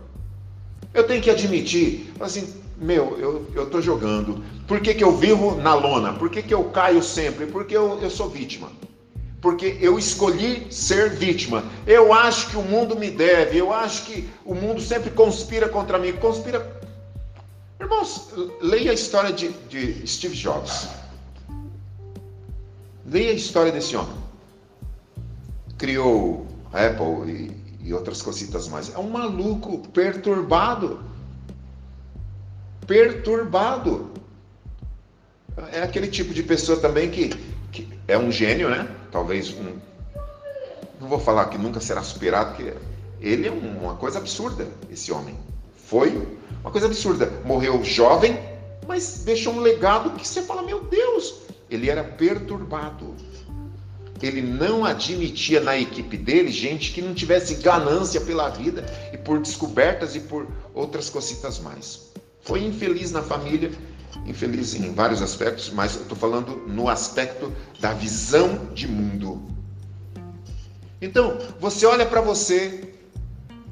[0.93, 3.19] Eu tenho que admitir, assim, meu,
[3.54, 4.41] eu estou jogando.
[4.65, 6.13] Por que, que eu vivo na lona?
[6.13, 7.47] Por que, que eu caio sempre?
[7.47, 8.71] Porque eu, eu sou vítima.
[9.41, 11.65] Porque eu escolhi ser vítima.
[11.86, 13.58] Eu acho que o mundo me deve.
[13.58, 16.13] Eu acho que o mundo sempre conspira contra mim.
[16.13, 16.82] Conspira.
[17.78, 18.30] Irmãos,
[18.62, 20.88] leia a história de, de Steve Jobs.
[23.06, 24.15] Leia a história desse homem.
[25.78, 28.94] Criou Apple e, e outras cositas mais.
[28.94, 31.00] É um maluco perturbado.
[32.88, 34.12] Perturbado.
[35.71, 37.30] É aquele tipo de pessoa também que,
[37.71, 38.90] que é um gênio, né?
[39.12, 39.78] Talvez um.
[41.00, 42.74] Não vou falar que nunca será superado, porque
[43.21, 45.38] ele é uma coisa absurda, esse homem.
[45.76, 46.28] Foi
[46.62, 47.32] uma coisa absurda.
[47.46, 48.40] Morreu jovem,
[48.88, 51.36] mas deixou um legado que você fala: meu Deus,
[51.69, 53.15] ele era perturbado
[54.24, 59.40] ele não admitia na equipe dele gente que não tivesse ganância pela vida e por
[59.42, 62.10] descobertas e por outras cositas mais.
[62.42, 63.69] Foi infeliz na família,
[64.26, 67.52] infeliz em vários aspectos, mas eu estou falando no aspecto
[67.82, 69.42] da visão de mundo.
[71.02, 72.94] Então, você olha para você,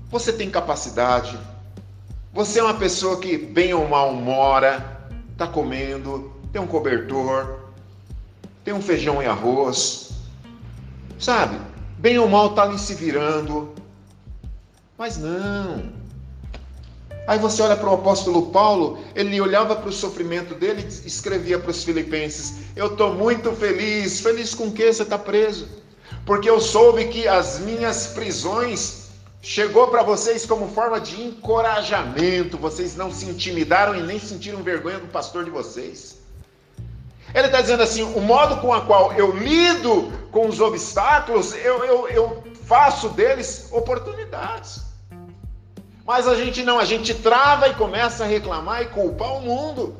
[0.10, 1.40] você tem capacidade,
[2.34, 7.72] você é uma pessoa que bem ou mal mora, está comendo, tem um cobertor,
[8.66, 10.11] tem um feijão e arroz,
[11.22, 11.58] sabe?
[12.00, 13.74] Bem ou mal está ali se virando,
[14.98, 16.02] mas não.
[17.28, 21.60] Aí você olha para o apóstolo Paulo, ele olhava para o sofrimento dele e escrevia
[21.60, 24.20] para os filipenses: Eu estou muito feliz.
[24.20, 25.70] Feliz com que você está preso?
[26.26, 29.10] Porque eu soube que as minhas prisões
[29.42, 32.58] chegou para vocês como forma de encorajamento.
[32.58, 36.21] Vocês não se intimidaram e nem sentiram vergonha do pastor de vocês.
[37.34, 41.84] Ele está dizendo assim: o modo com a qual eu lido com os obstáculos, eu,
[41.86, 44.82] eu, eu faço deles oportunidades.
[46.06, 49.96] Mas a gente não, a gente trava e começa a reclamar e culpar o mundo.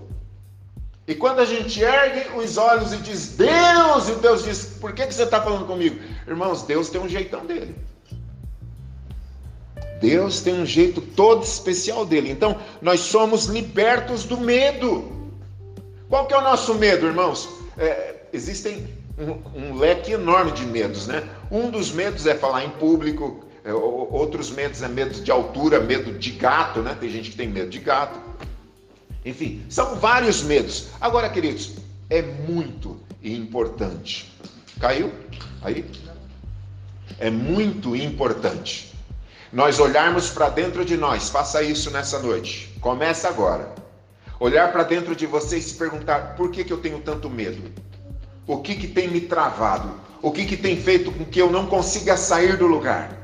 [1.08, 5.08] E quando a gente ergue os olhos e diz Deus, e Deus diz: Por que,
[5.08, 6.00] que você está falando comigo?
[6.28, 7.76] Irmãos, Deus tem um jeitão dele.
[10.00, 12.32] Deus tem um jeito todo especial dele.
[12.32, 15.21] Então, nós somos libertos do medo.
[16.12, 17.48] Qual que é o nosso medo, irmãos?
[17.78, 18.86] É, existem
[19.18, 21.24] um, um, leque enorme de medos, né?
[21.50, 26.12] Um dos medos é falar em público, é, outros medos é medo de altura, medo
[26.20, 26.98] de gato, né?
[27.00, 28.20] Tem gente que tem medo de gato.
[29.24, 30.88] Enfim, são vários medos.
[31.00, 31.76] Agora, queridos,
[32.10, 34.30] é muito importante.
[34.82, 35.14] Caiu?
[35.62, 35.86] Aí?
[37.20, 38.94] É muito importante.
[39.54, 41.30] Nós olharmos para dentro de nós.
[41.30, 42.70] Faça isso nessa noite.
[42.82, 43.81] Começa agora.
[44.42, 47.62] Olhar para dentro de você e se perguntar: por que, que eu tenho tanto medo?
[48.48, 49.94] O que, que tem me travado?
[50.20, 53.16] O que, que tem feito com que eu não consiga sair do lugar?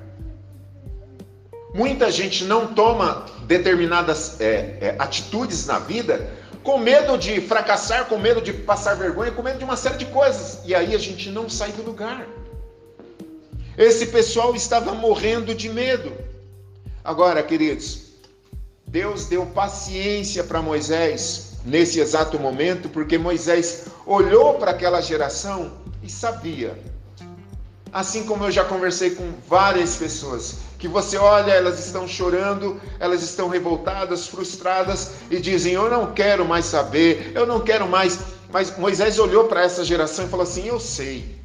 [1.74, 6.30] Muita gente não toma determinadas é, é, atitudes na vida
[6.62, 10.06] com medo de fracassar, com medo de passar vergonha, com medo de uma série de
[10.06, 10.60] coisas.
[10.66, 12.28] E aí a gente não sai do lugar.
[13.76, 16.14] Esse pessoal estava morrendo de medo.
[17.04, 18.07] Agora, queridos,
[18.88, 26.10] Deus deu paciência para Moisés nesse exato momento, porque Moisés olhou para aquela geração e
[26.10, 26.80] sabia.
[27.92, 33.22] Assim como eu já conversei com várias pessoas, que você olha, elas estão chorando, elas
[33.22, 38.20] estão revoltadas, frustradas e dizem: Eu não quero mais saber, eu não quero mais.
[38.50, 41.38] Mas Moisés olhou para essa geração e falou assim: Eu sei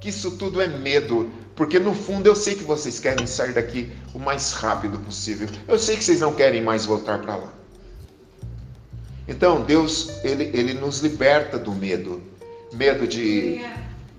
[0.00, 3.92] que isso tudo é medo, porque no fundo eu sei que vocês querem sair daqui
[4.14, 5.48] o mais rápido possível.
[5.68, 7.52] Eu sei que vocês não querem mais voltar para lá.
[9.28, 12.22] Então Deus ele, ele nos liberta do medo,
[12.72, 13.60] medo de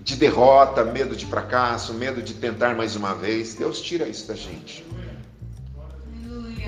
[0.04, 3.54] de derrota, medo de fracasso, medo de tentar mais uma vez.
[3.54, 4.84] Deus tira isso da gente.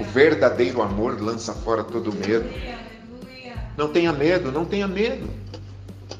[0.01, 2.49] O verdadeiro amor lança fora todo medo.
[3.77, 5.29] Não tenha medo, não tenha medo.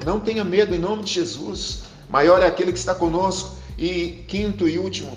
[0.05, 1.83] Não tenha medo em nome de Jesus.
[2.07, 3.56] Maior é aquele que está conosco.
[3.77, 5.15] E quinto e último,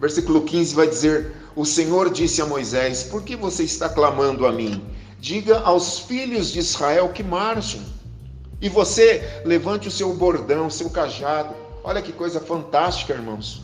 [0.00, 4.52] versículo 15 vai dizer: O Senhor disse a Moisés: Por que você está clamando a
[4.52, 4.82] mim?
[5.20, 7.82] Diga aos filhos de Israel que marchem.
[8.60, 11.54] E você levante o seu bordão, seu cajado.
[11.84, 13.62] Olha que coisa fantástica, irmãos.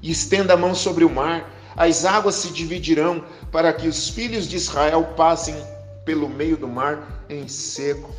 [0.00, 1.50] E estenda a mão sobre o mar.
[1.76, 5.56] As águas se dividirão para que os filhos de Israel passem
[6.04, 8.14] pelo meio do mar em seco.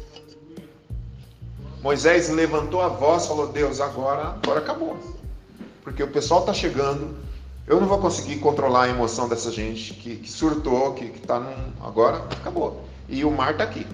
[1.82, 5.21] Moisés levantou a voz, falou: Deus, agora, agora acabou.
[5.84, 7.16] Porque o pessoal está chegando.
[7.68, 11.72] Eu não vou conseguir controlar a emoção dessa gente que, que surtou, que está num.
[11.86, 12.86] Agora acabou.
[13.08, 13.86] E o mar está aqui.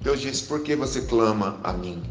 [0.00, 2.02] Deus disse: Por que você clama a mim?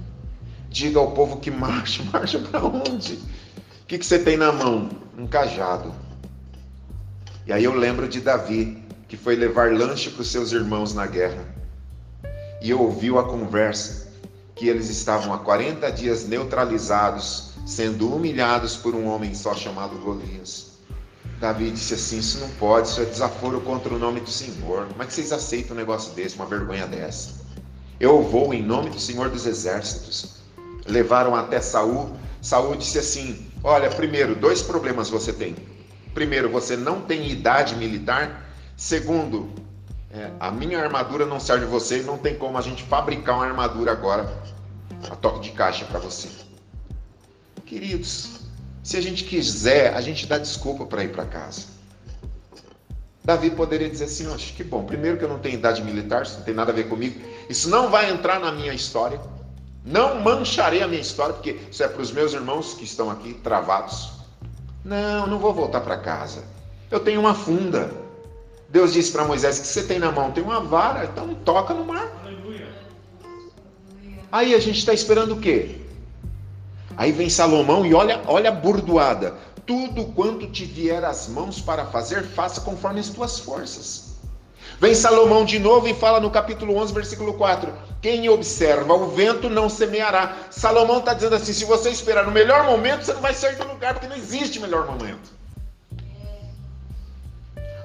[0.69, 2.03] Diga ao povo que marche.
[2.11, 3.13] Marcha para onde?
[3.13, 4.89] O que, que você tem na mão?
[5.17, 5.93] Um cajado.
[7.45, 11.05] E aí eu lembro de Davi, que foi levar lanche para os seus irmãos na
[11.05, 11.43] guerra.
[12.61, 14.09] E ouviu a conversa
[14.55, 20.71] que eles estavam há 40 dias neutralizados, sendo humilhados por um homem só chamado Golias.
[21.39, 24.87] Davi disse assim: Isso não pode, isso é desaforo contra o nome do Senhor.
[24.87, 27.41] Como é que vocês aceitam um negócio desse, uma vergonha dessa?
[27.99, 30.41] Eu vou em nome do Senhor dos Exércitos.
[30.85, 32.11] Levaram até Saul.
[32.41, 35.55] Saul disse assim: Olha, primeiro, dois problemas você tem.
[36.13, 38.49] Primeiro, você não tem idade militar.
[38.77, 39.49] Segundo,
[40.11, 43.45] é, a minha armadura não serve você e não tem como a gente fabricar uma
[43.45, 44.31] armadura agora
[45.09, 46.27] a toque de caixa para você.
[47.71, 48.31] Queridos,
[48.83, 51.67] se a gente quiser, a gente dá desculpa para ir para casa.
[53.23, 56.39] Davi poderia dizer assim: Acho que bom, primeiro que eu não tenho idade militar, isso
[56.39, 59.21] não tem nada a ver comigo, isso não vai entrar na minha história,
[59.85, 63.35] não mancharei a minha história, porque isso é para os meus irmãos que estão aqui
[63.35, 64.11] travados.
[64.83, 66.43] Não, não vou voltar para casa.
[66.91, 67.89] Eu tenho uma funda.
[68.67, 70.33] Deus disse para Moisés: que você tem na mão?
[70.33, 72.11] Tem uma vara, então toca no mar.
[72.21, 72.67] Aleluia.
[74.29, 75.79] Aí a gente está esperando o quê?
[77.01, 79.33] Aí vem Salomão e olha, olha a burdoada.
[79.65, 84.17] Tudo quanto te vier às mãos para fazer, faça conforme as tuas forças.
[84.79, 87.73] Vem Salomão de novo e fala no capítulo 11, versículo 4:
[88.03, 90.37] Quem observa o vento não semeará.
[90.51, 93.67] Salomão está dizendo assim: se você esperar no melhor momento, você não vai sair do
[93.67, 95.31] lugar, porque não existe melhor momento.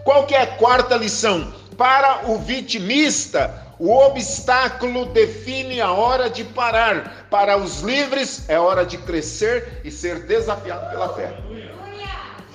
[0.05, 1.55] Qual que é a quarta lição?
[1.79, 7.27] Para o vitimista, o obstáculo define a hora de parar.
[7.31, 11.37] Para os livres, é hora de crescer e ser desafiado pela fé.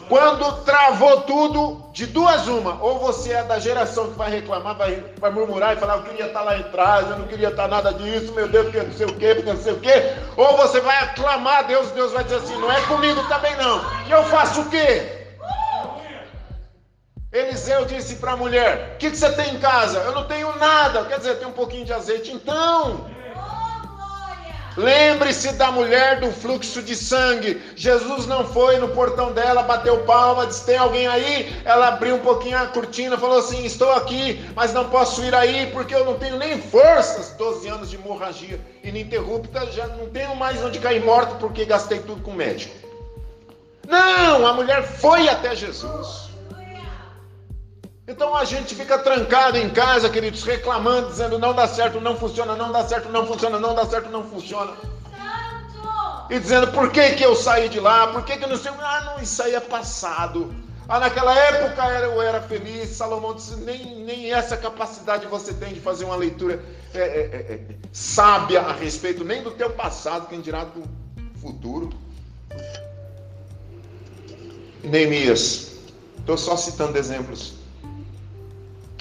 [0.09, 5.01] Quando travou tudo, de duas uma, ou você é da geração que vai reclamar, vai,
[5.17, 8.33] vai murmurar e falar, eu queria estar lá atrás, eu não queria estar nada disso,
[8.33, 10.97] meu Deus, porque não sei o quê, porque não sei o quê, ou você vai
[10.97, 13.81] aclamar a Deus, Deus vai dizer assim, não é comigo também não.
[14.05, 15.20] E eu faço o quê?
[17.31, 19.99] Eliseu disse para a mulher: O que, que, você tem em casa?
[19.99, 21.05] Eu não tenho nada.
[21.05, 22.31] Quer dizer, tem um pouquinho de azeite.
[22.31, 23.09] Então,
[24.77, 27.61] Lembre-se da mulher do fluxo de sangue.
[27.75, 31.61] Jesus não foi no portão dela, bateu palma, disse: Tem alguém aí?
[31.65, 35.69] Ela abriu um pouquinho a cortina, falou assim: Estou aqui, mas não posso ir aí
[35.73, 37.31] porque eu não tenho nem forças.
[37.37, 42.21] 12 anos de hemorragia ininterrupta, já não tenho mais onde cair morto porque gastei tudo
[42.21, 42.73] com médico.
[43.85, 46.30] Não, a mulher foi até Jesus.
[48.11, 52.57] Então a gente fica trancado em casa, queridos, reclamando, dizendo não dá certo, não funciona,
[52.57, 54.73] não dá certo, não funciona, não dá certo, não funciona.
[56.29, 58.69] E dizendo por que, que eu saí de lá, por que, que eu não sei.
[58.81, 60.53] Ah, não, isso aí é passado.
[60.89, 62.89] Ah, naquela época eu era feliz.
[62.89, 66.61] Salomão disse: nem, nem essa capacidade você tem de fazer uma leitura
[66.93, 67.03] é, é,
[67.53, 67.59] é,
[67.93, 70.83] sábia a respeito nem do teu passado, quem dirá do
[71.39, 71.89] futuro.
[74.83, 75.77] Neemias,
[76.19, 77.60] estou só citando exemplos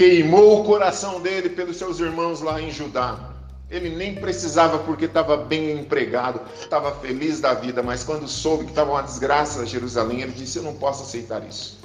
[0.00, 3.34] queimou o coração dele pelos seus irmãos lá em Judá.
[3.70, 8.70] Ele nem precisava porque estava bem empregado, estava feliz da vida, mas quando soube que
[8.70, 11.80] estava uma desgraça a Jerusalém, ele disse: Eu não posso aceitar isso.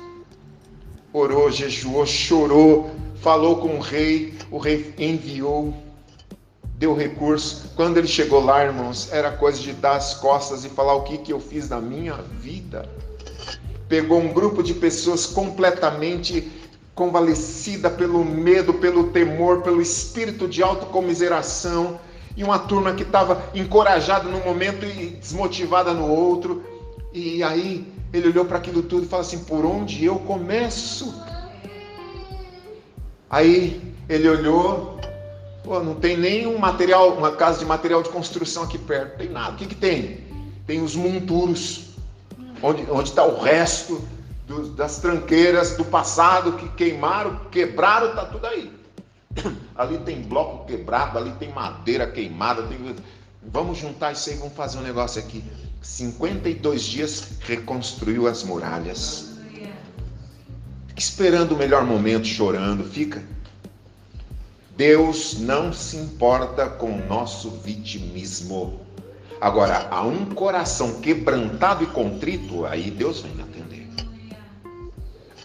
[1.11, 5.73] Orou, jejuou, chorou, falou com o rei, o rei enviou,
[6.77, 7.73] deu recurso.
[7.75, 11.17] Quando ele chegou lá, irmãos, era coisa de dar as costas e falar o que,
[11.17, 12.87] que eu fiz na minha vida.
[13.89, 16.64] Pegou um grupo de pessoas completamente
[16.95, 21.99] convalecida pelo medo, pelo temor, pelo espírito de autocomiseração,
[22.37, 26.63] e uma turma que estava encorajada num momento e desmotivada no outro.
[27.13, 31.13] E aí ele olhou para aquilo tudo e falou assim: por onde eu começo?
[33.29, 34.99] Aí ele olhou,
[35.63, 39.53] pô, não tem nenhum material, uma casa de material de construção aqui perto, tem nada.
[39.53, 40.19] O que, que tem?
[40.65, 41.95] Tem os monturos,
[42.61, 44.01] onde está o resto
[44.45, 48.71] do, das tranqueiras do passado que queimaram, quebraram, está tudo aí.
[49.75, 52.63] Ali tem bloco quebrado, ali tem madeira queimada.
[52.63, 52.77] Tem...
[53.43, 55.43] Vamos juntar isso aí, vamos fazer um negócio aqui.
[55.81, 59.35] 52 dias reconstruiu as muralhas.
[60.87, 63.21] Fica esperando o melhor momento, chorando, fica.
[64.77, 68.79] Deus não se importa com o nosso vitimismo.
[69.39, 73.54] Agora, a um coração quebrantado e contrito, aí Deus vem atender.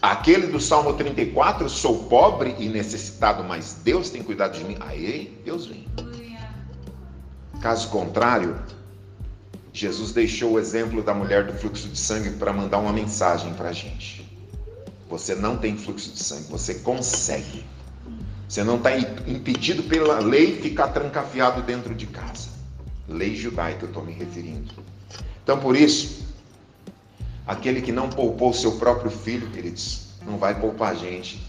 [0.01, 4.75] Aquele do Salmo 34, sou pobre e necessitado, mas Deus tem cuidado de mim.
[4.79, 5.87] Aí Deus vem.
[7.61, 8.59] Caso contrário,
[9.71, 13.69] Jesus deixou o exemplo da mulher do fluxo de sangue para mandar uma mensagem para
[13.69, 14.27] a gente.
[15.07, 17.63] Você não tem fluxo de sangue, você consegue.
[18.49, 22.49] Você não está impedido pela lei ficar trancafiado dentro de casa.
[23.07, 24.73] Lei judaica eu estou me referindo.
[25.43, 26.20] Então, por isso,
[27.45, 31.41] Aquele que não poupou seu próprio filho, queridos, não vai poupar a gente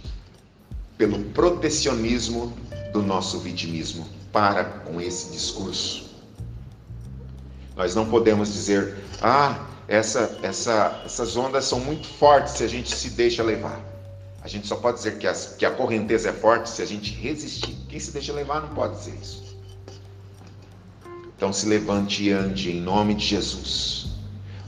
[0.96, 2.56] pelo protecionismo
[2.92, 4.06] do nosso vitimismo.
[4.32, 6.10] Para com esse discurso.
[7.76, 12.94] Nós não podemos dizer, ah, essa, essa, essas ondas são muito fortes se a gente
[12.94, 13.78] se deixa levar.
[14.42, 17.12] A gente só pode dizer que, as, que a correnteza é forte se a gente
[17.14, 17.76] resistir.
[17.88, 19.56] Quem se deixa levar não pode dizer isso.
[21.36, 24.01] Então se levante e ande em nome de Jesus.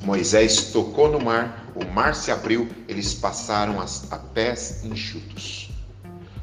[0.05, 5.71] Moisés tocou no mar, o mar se abriu, eles passaram a pés enxutos.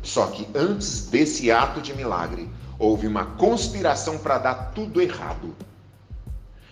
[0.01, 2.49] Só que antes desse ato de milagre,
[2.79, 5.55] houve uma conspiração para dar tudo errado.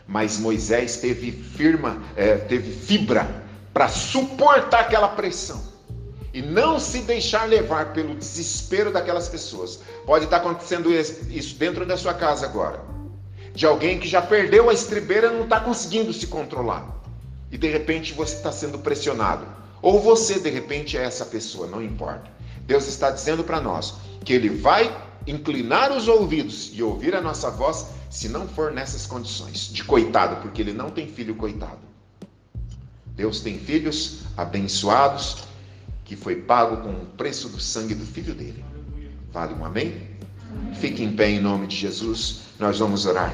[0.07, 5.61] Mas Moisés teve firma, é, teve fibra para suportar aquela pressão
[6.33, 9.79] e não se deixar levar pelo desespero daquelas pessoas.
[10.07, 12.88] Pode estar acontecendo isso dentro da sua casa agora
[13.53, 17.01] de alguém que já perdeu a estribeira e não está conseguindo se controlar.
[17.51, 19.45] E de repente você está sendo pressionado.
[19.81, 22.29] Ou você de repente é essa pessoa, não importa.
[22.61, 24.95] Deus está dizendo para nós que Ele vai
[25.25, 30.41] inclinar os ouvidos e ouvir a nossa voz se não for nessas condições de coitado,
[30.41, 31.79] porque ele não tem filho coitado.
[33.07, 35.43] Deus tem filhos abençoados
[36.03, 38.65] que foi pago com o preço do sangue do filho dele.
[39.31, 40.08] Vale um amém?
[40.73, 42.41] Fique em pé em nome de Jesus.
[42.59, 43.33] Nós vamos orar.